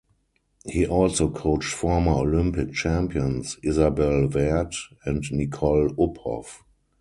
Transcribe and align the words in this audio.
He 0.65 0.87
also 0.87 1.29
coached 1.29 1.71
former 1.75 2.13
Olympic 2.13 2.73
champions 2.73 3.57
Isabell 3.63 4.31
Werth 4.31 4.75
and 5.05 5.23
Nicole 5.31 5.89
Uphoff. 5.89 6.63